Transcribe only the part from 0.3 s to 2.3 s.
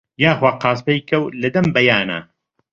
خۆ قاسپەی کەو لەدەم بەیانا